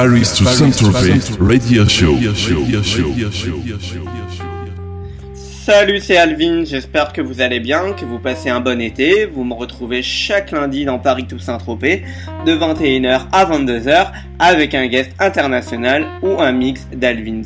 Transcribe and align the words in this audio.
Paris 0.00 0.32
to 0.34 0.46
Saint-Tropez 0.46 1.20
Radio 1.38 1.86
Show. 1.86 2.16
Salut, 5.34 6.00
c'est 6.00 6.16
Alvin, 6.16 6.64
j'espère 6.64 7.12
que 7.12 7.20
vous 7.20 7.42
allez 7.42 7.60
bien, 7.60 7.92
que 7.92 8.06
vous 8.06 8.18
passez 8.18 8.48
un 8.48 8.60
bon 8.60 8.80
été. 8.80 9.26
Vous 9.26 9.44
me 9.44 9.52
retrouvez 9.52 10.00
chaque 10.00 10.52
lundi 10.52 10.86
dans 10.86 10.98
Paris 10.98 11.26
to 11.26 11.38
Saint-Tropez 11.38 12.02
de 12.46 12.52
21h 12.54 13.26
à 13.30 13.44
22h 13.44 14.12
avec 14.38 14.74
un 14.74 14.86
guest 14.86 15.10
international 15.18 16.06
ou 16.22 16.40
un 16.40 16.52
mix 16.52 16.88
d'Alvins. 16.96 17.42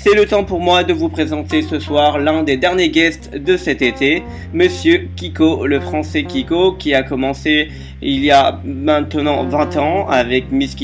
C'est 0.00 0.14
le 0.14 0.26
temps 0.26 0.44
pour 0.44 0.60
moi 0.60 0.84
de 0.84 0.92
vous 0.92 1.08
présenter 1.08 1.60
ce 1.60 1.80
soir 1.80 2.20
l'un 2.20 2.44
des 2.44 2.56
derniers 2.56 2.88
guests 2.88 3.34
de 3.34 3.56
cet 3.56 3.82
été, 3.82 4.22
Monsieur 4.52 5.08
Kiko, 5.16 5.66
le 5.66 5.80
français 5.80 6.22
Kiko, 6.22 6.74
qui 6.74 6.94
a 6.94 7.02
commencé 7.02 7.68
il 8.00 8.24
y 8.24 8.30
a 8.30 8.60
maintenant 8.64 9.42
20 9.42 9.76
ans 9.76 10.08
avec 10.08 10.52
Miss 10.52 10.76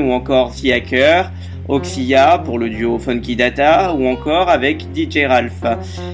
ou 0.00 0.12
encore 0.12 0.54
The 0.54 0.70
Hacker, 0.74 1.32
Oxia 1.68 2.38
pour 2.44 2.56
le 2.60 2.70
duo 2.70 3.00
Funky 3.00 3.34
Data 3.34 3.94
ou 3.94 4.06
encore 4.06 4.48
avec 4.48 4.86
DJ 4.94 5.26
Ralph. 5.26 5.64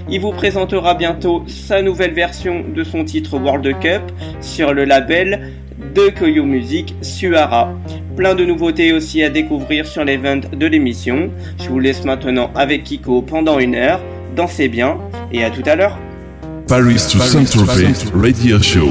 Il 0.08 0.20
vous 0.22 0.32
présentera 0.32 0.94
bientôt 0.94 1.44
sa 1.46 1.82
nouvelle 1.82 2.12
version 2.12 2.64
de 2.74 2.82
son 2.82 3.04
titre 3.04 3.38
World 3.38 3.78
Cup 3.78 4.02
sur 4.40 4.72
le 4.72 4.86
label 4.86 5.52
de 5.94 6.10
Koyo 6.10 6.44
Music 6.44 6.94
Suara. 7.02 7.72
Plein 8.16 8.34
de 8.34 8.44
nouveautés 8.44 8.92
aussi 8.92 9.22
à 9.22 9.30
découvrir 9.30 9.86
sur 9.86 10.04
l'event 10.04 10.40
de 10.52 10.66
l'émission. 10.66 11.30
Je 11.62 11.68
vous 11.68 11.78
laisse 11.78 12.04
maintenant 12.04 12.50
avec 12.54 12.84
Kiko 12.84 13.22
pendant 13.22 13.58
une 13.58 13.74
heure. 13.74 14.00
Dansez 14.36 14.68
bien 14.68 14.98
et 15.32 15.44
à 15.44 15.50
tout 15.50 15.62
à 15.66 15.76
l'heure. 15.76 15.98
Paris 16.68 16.96
to 17.10 17.18
Saint-Tropez 17.18 17.94
Radio 18.14 18.60
Show. 18.60 18.88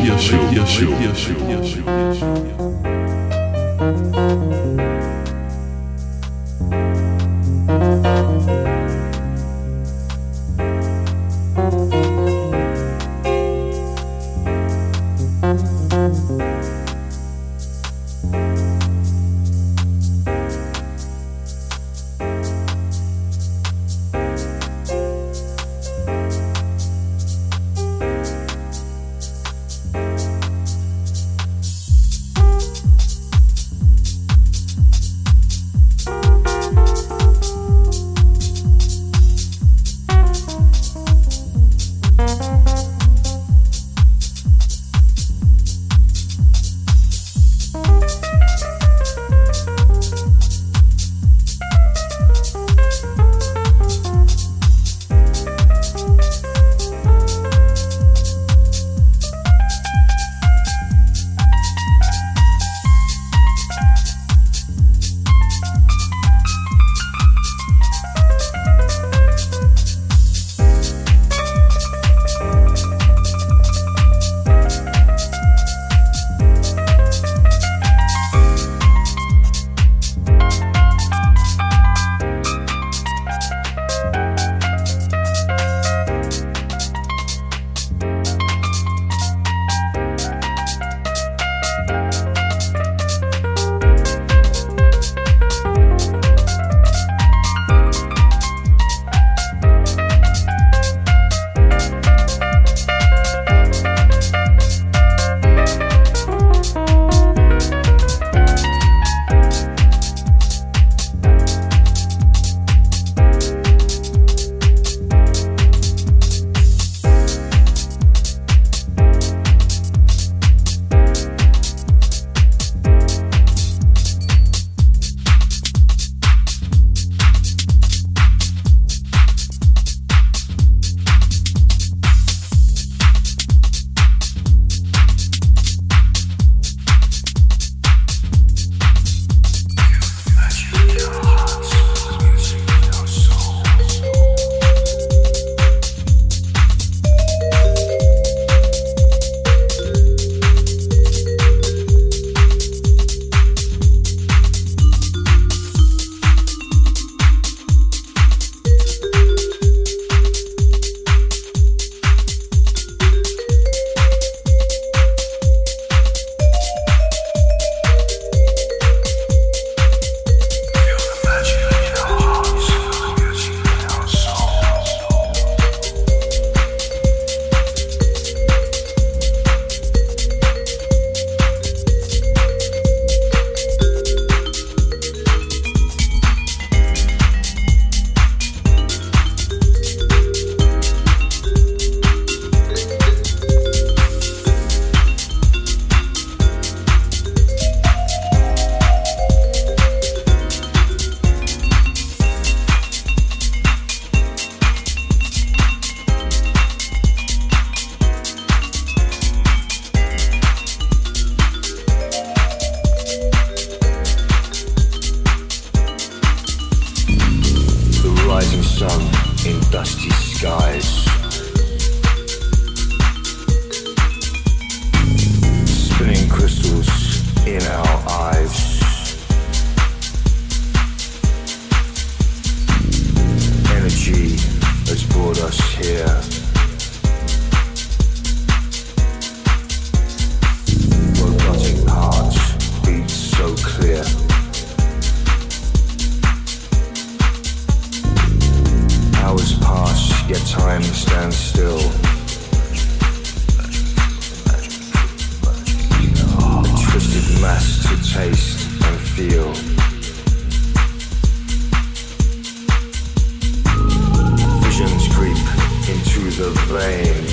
The 266.38 266.52
flame. 266.68 267.24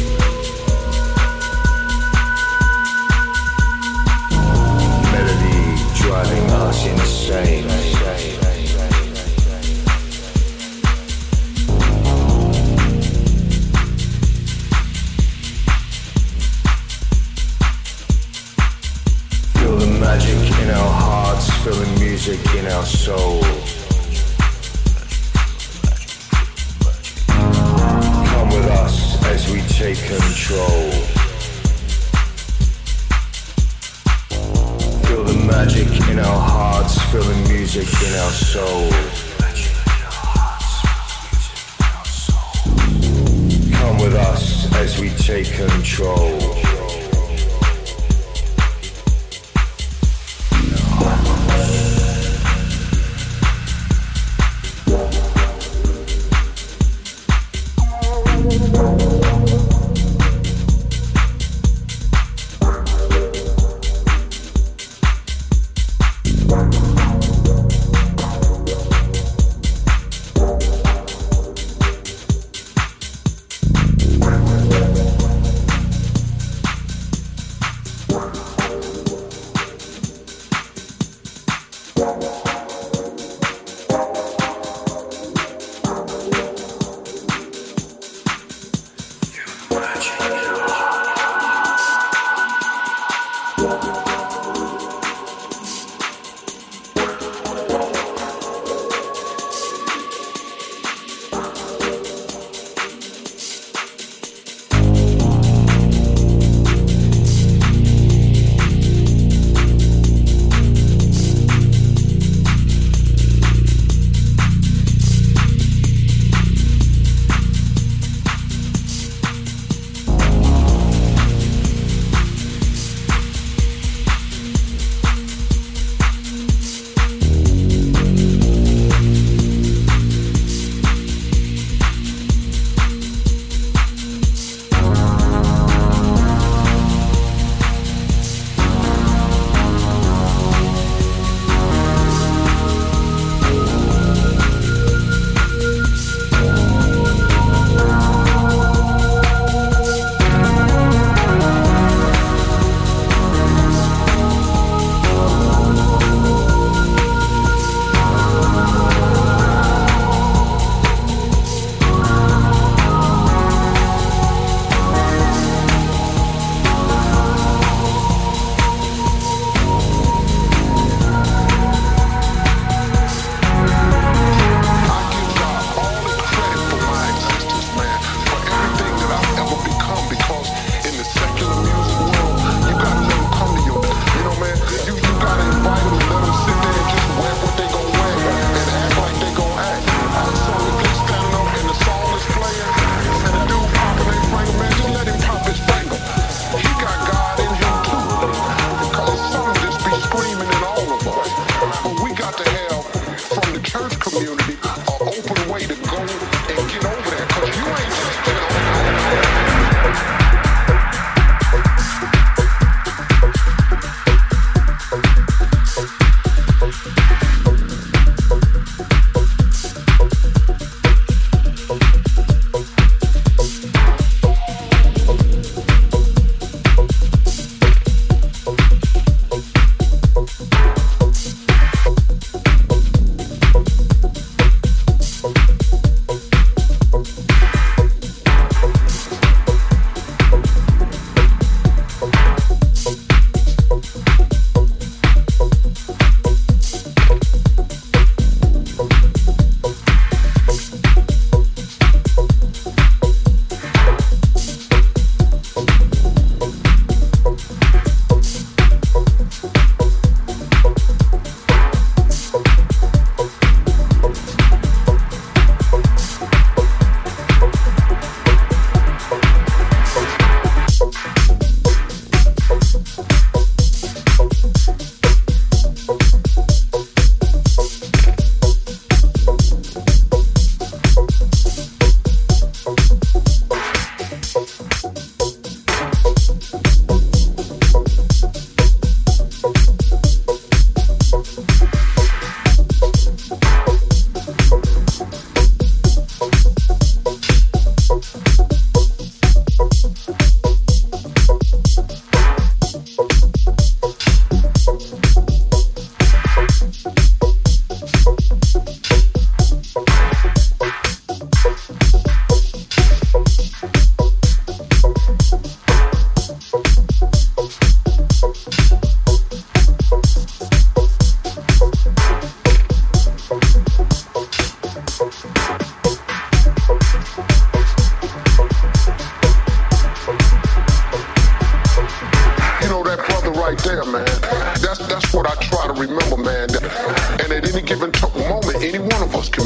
Melody 5.12 6.00
driving 6.00 6.50
us 6.52 6.86
insane. 6.86 7.83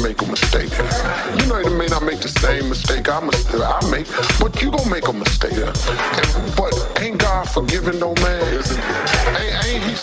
Make 0.01 0.21
a 0.21 0.25
mistake. 0.25 0.71
You 1.39 1.47
know, 1.47 1.59
you 1.59 1.75
may 1.75 1.87
not 1.87 2.03
make 2.03 2.19
the 2.19 2.27
same 2.27 2.69
mistake 2.69 3.09
I, 3.09 3.19
must, 3.19 3.53
I 3.53 3.79
make, 3.89 4.07
but 4.39 4.61
you 4.61 4.71
gonna 4.71 4.89
make 4.89 5.07
a 5.07 5.13
mistake. 5.13 5.53
And, 5.53 6.55
but 6.55 6.73
ain't 7.01 7.17
God 7.17 7.49
forgiving 7.49 7.99
no 7.99 8.13
man? 8.15 8.43
Ain't, 8.43 9.65
ain't 9.65 9.83
he? 9.83 9.95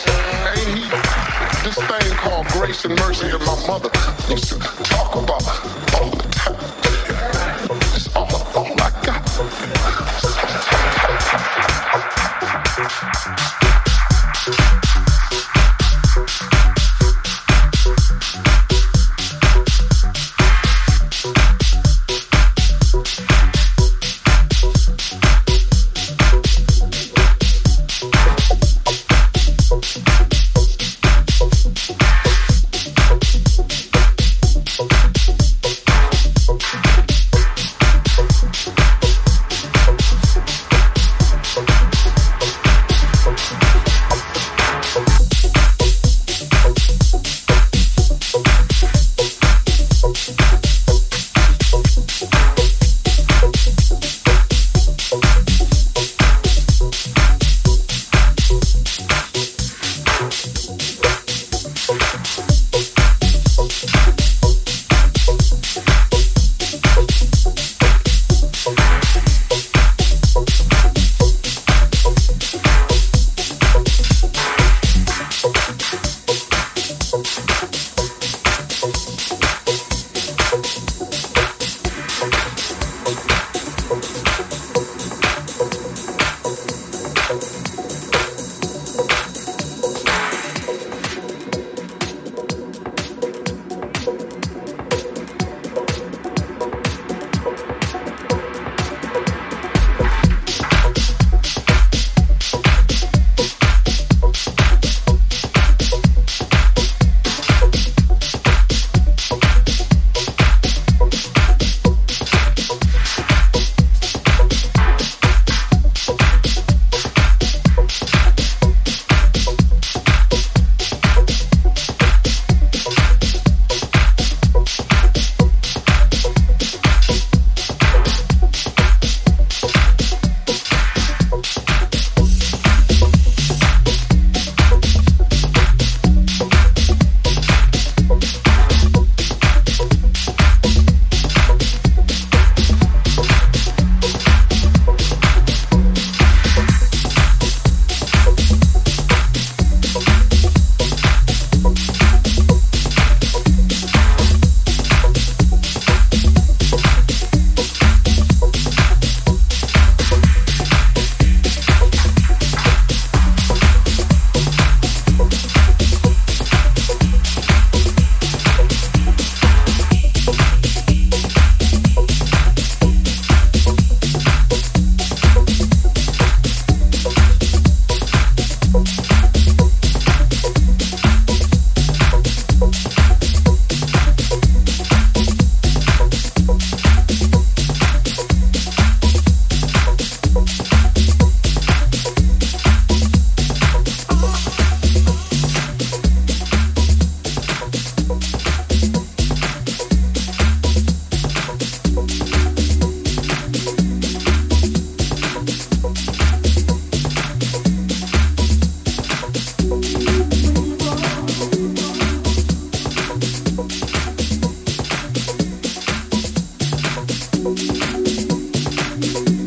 Ain't 0.53 0.71
he? 0.77 0.85
This 1.65 1.77
thing 1.77 2.17
called 2.19 2.47
grace 2.49 2.85
and 2.85 2.99
mercy 3.01 3.29
that 3.29 3.41
my 3.41 3.67
mother 3.67 3.91
used 4.29 4.49
to 4.49 4.59
talk 4.85 5.15
about 5.17 5.86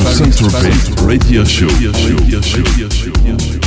To 0.00 0.06
Saint-Tropez 0.06 1.04
Radio 1.04 1.44
Show. 1.44 1.66
Radio 1.66 1.92
show. 1.92 2.16
Radio 2.16 2.88
show. 2.88 3.59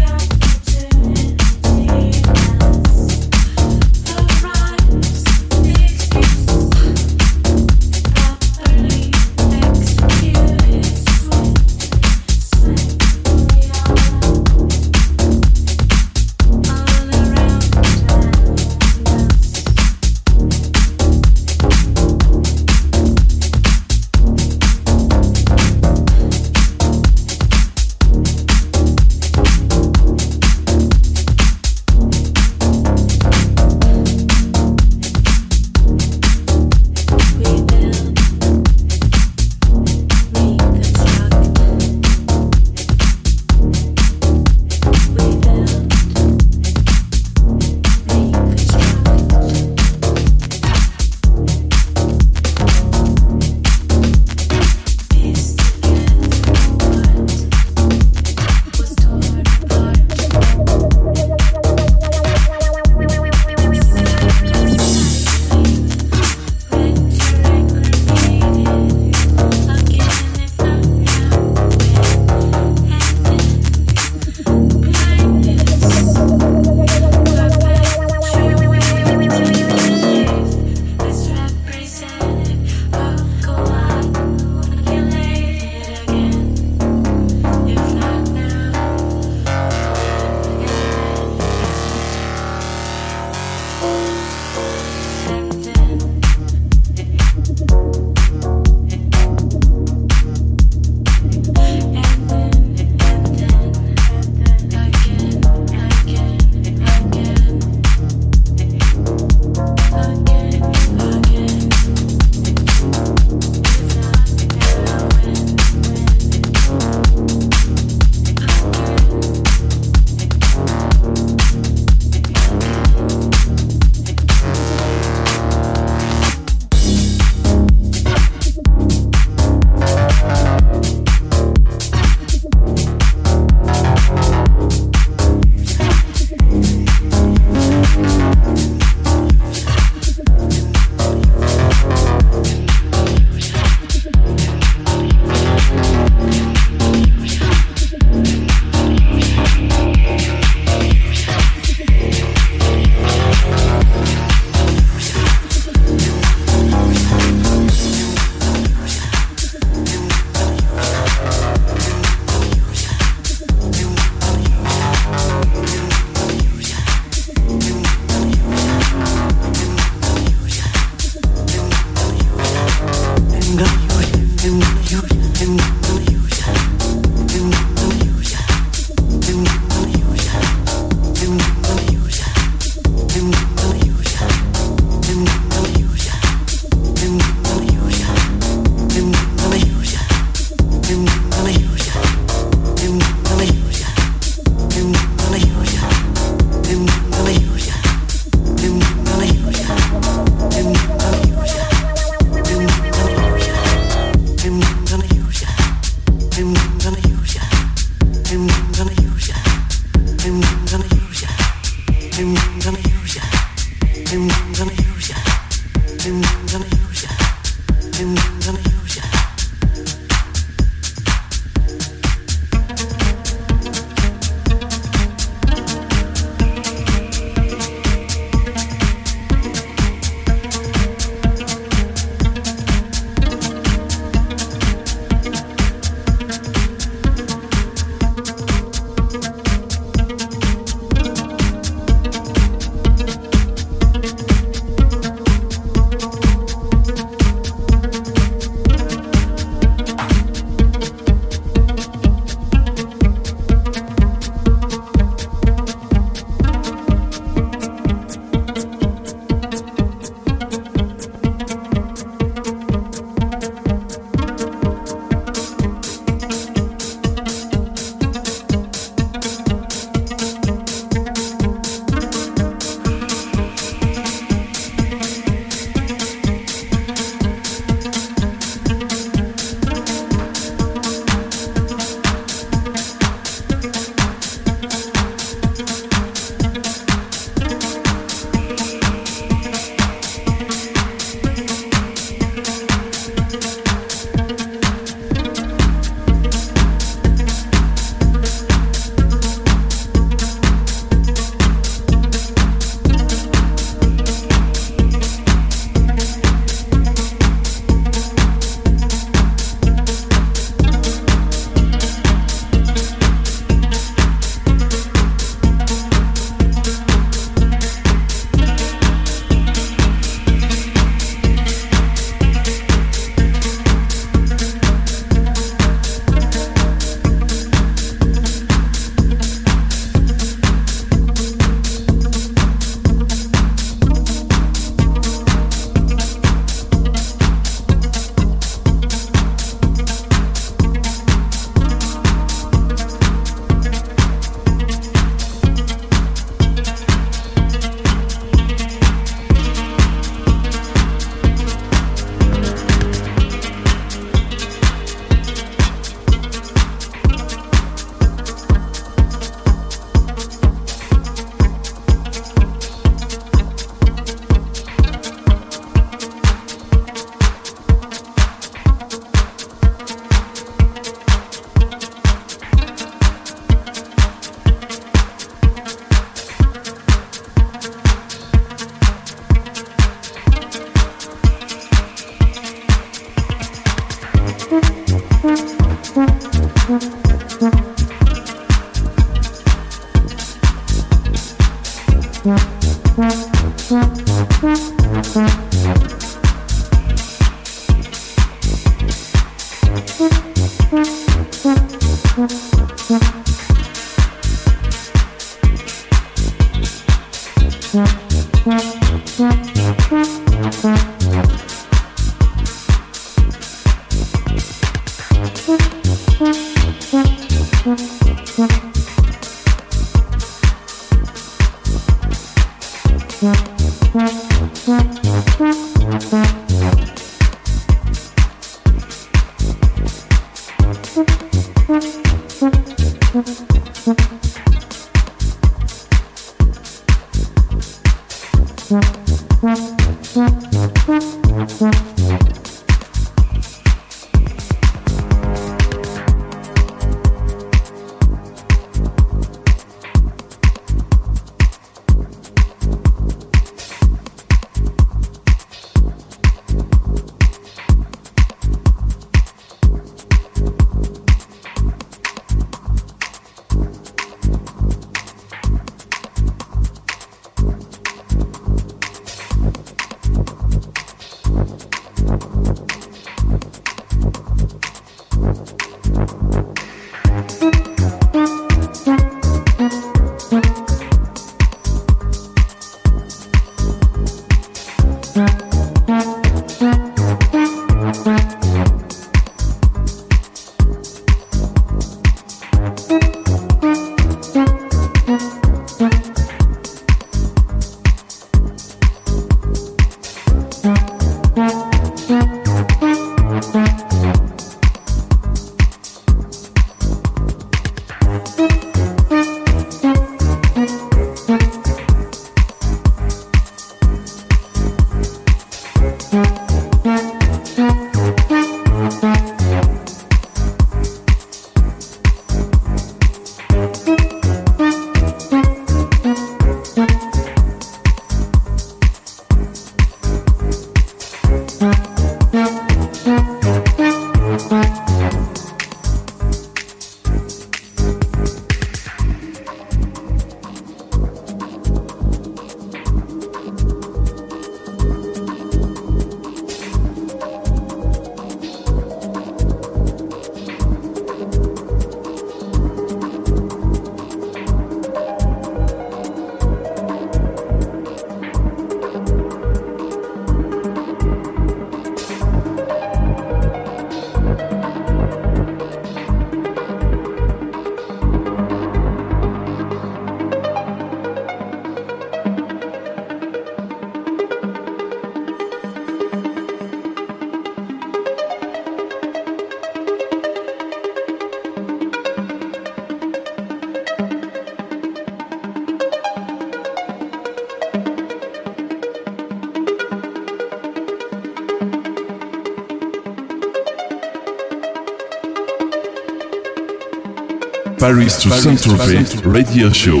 Paris 597.94 598.18
to 598.20 598.28
Saint-Tropez 598.28 599.22
Radio 599.24 599.72
Show. 599.72 600.00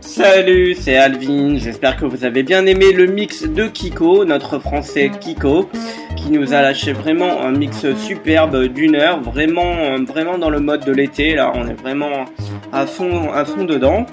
Salut, 0.00 0.74
c'est 0.80 0.96
Alvin. 0.96 1.58
J'espère 1.58 1.98
que 1.98 2.06
vous 2.06 2.24
avez 2.24 2.42
bien 2.42 2.64
aimé 2.64 2.92
le 2.92 3.04
mix 3.04 3.42
de 3.42 3.66
Kiko, 3.66 4.24
notre 4.24 4.58
français 4.60 5.10
Kiko, 5.20 5.68
qui 6.16 6.30
nous 6.30 6.54
a 6.54 6.62
lâché 6.62 6.94
vraiment 6.94 7.42
un 7.42 7.52
mix 7.52 7.84
superbe 7.98 8.64
d'une 8.68 8.96
heure, 8.96 9.20
vraiment, 9.20 9.98
vraiment 10.08 10.38
dans 10.38 10.48
le 10.48 10.60
mode 10.60 10.86
de 10.86 10.92
l'été. 10.92 11.34
Là, 11.34 11.52
on 11.54 11.68
est 11.68 11.78
vraiment 11.78 12.24
à 12.72 12.86
fond, 12.86 13.30
à 13.30 13.44
fond 13.44 13.64
dedans. 13.64 14.06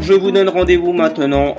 Je 0.00 0.12
vous 0.12 0.32
donne 0.32 0.50
rendez-vous 0.50 0.92
maintenant 0.92 1.54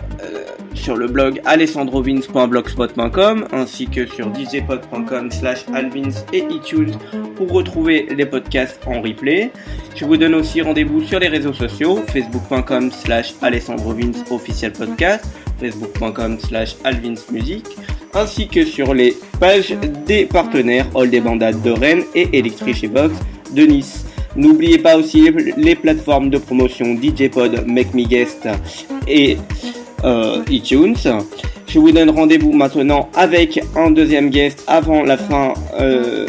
sur 0.86 0.96
le 0.96 1.08
blog 1.08 1.42
alessandrovins.blogspot.com 1.46 3.48
ainsi 3.52 3.88
que 3.88 4.06
sur 4.06 4.32
djpod.com 4.36 5.32
slash 5.32 5.66
alvins 5.74 6.12
et 6.32 6.46
iTunes 6.52 6.92
pour 7.36 7.52
retrouver 7.52 8.08
les 8.16 8.28
podcasts 8.28 8.80
en 8.86 9.02
replay. 9.02 9.50
Je 9.96 10.06
vous 10.06 10.16
donne 10.16 10.36
aussi 10.36 10.62
rendez-vous 10.62 11.02
sur 11.02 11.20
les 11.20 11.28
réseaux 11.28 11.54
sociaux, 11.54 11.98
facebook.com 12.14 12.92
slash 12.92 13.34
alessandrovins 13.42 14.12
official 14.30 14.74
podcast, 14.74 15.26
facebook.com 15.60 16.38
slash 16.40 16.76
alvinsmusic, 16.84 17.66
ainsi 18.14 18.48
que 18.48 18.64
sur 18.64 18.94
les 18.94 19.18
pages 19.40 19.76
des 20.06 20.28
partenaires 20.28 20.86
All 20.96 21.10
des 21.10 21.20
Bandades 21.20 21.64
de 21.64 21.72
Rennes 21.72 22.04
et 22.14 22.38
Electric 22.38 22.94
Box 22.94 23.16
de 23.56 23.64
Nice. 23.64 24.06
N'oubliez 24.36 24.78
pas 24.78 24.98
aussi 24.98 25.32
les 25.58 25.76
plateformes 25.76 26.30
de 26.30 26.38
promotion 26.38 26.96
DJpod, 26.96 27.66
Make 27.66 27.96
Me 27.96 28.04
Guest 28.04 28.48
et 29.08 29.40
euh, 30.06 30.44
iTunes. 30.50 30.96
Je 31.68 31.80
vous 31.80 31.92
donne 31.92 32.10
rendez-vous 32.10 32.54
maintenant 32.54 33.10
avec 33.16 33.60
un 33.76 33.92
deuxième 33.92 34.30
guest 34.30 34.64
avant 34.68 35.04
la 35.04 35.18
fin, 35.18 35.54
euh, 35.80 36.26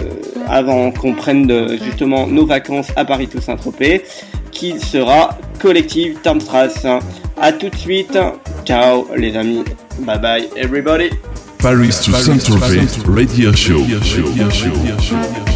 avant 0.49 0.91
qu'on 0.91 1.13
prenne 1.13 1.77
justement 1.85 2.27
nos 2.27 2.47
vacances 2.47 2.89
à 2.97 3.05
Paris 3.05 3.29
tout 3.29 3.41
Saint-Tropez, 3.41 4.03
qui 4.51 4.81
sera 4.81 5.39
Collective 5.61 6.19
Tarmstrass. 6.23 6.87
A 7.41 7.53
tout 7.53 7.69
de 7.69 7.77
suite. 7.77 8.19
Ciao 8.65 9.07
les 9.15 9.37
amis. 9.37 9.63
Bye 10.01 10.19
bye 10.19 10.49
everybody. 10.57 11.11
Paris 11.59 12.01
to 12.05 12.13
Saint-Tropez 12.13 12.87
Radio 13.07 13.53
Show. 13.53 13.81
Bye. 13.81 15.56